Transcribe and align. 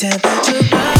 Temperature 0.00 0.99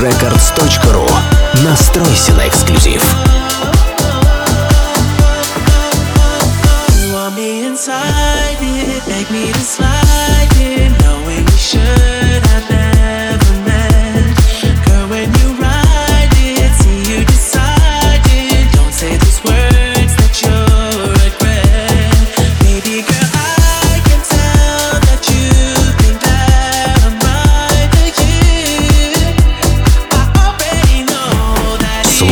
records.ru. 0.00 1.06
Настройся 1.64 2.32
на 2.32 2.46
эксклюзив. 2.46 3.02
You 7.00 7.12
want 7.14 7.34
me 7.36 7.66
inside, 7.68 8.58
make 9.06 9.30
me 9.30 9.52
to 9.52 9.60
slide. 9.60 9.89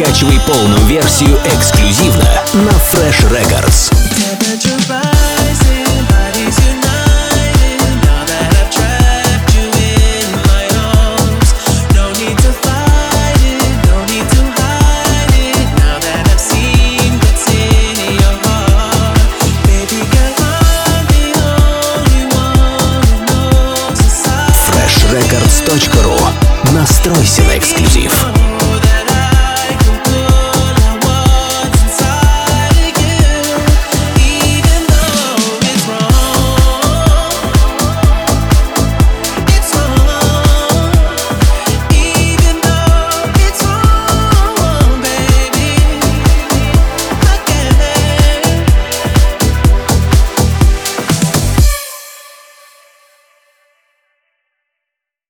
Скачивай 0.00 0.40
полную 0.46 0.82
версию 0.86 1.38
эксклюзивно 1.44 2.24
на 2.54 2.70
Fresh 2.70 3.30
Records. 3.30 3.92
Records.ru 25.10 26.16
Настройся 26.72 27.42
на 27.42 27.58
эксклюзив. 27.58 28.09